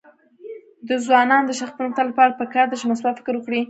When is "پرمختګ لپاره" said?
1.79-2.37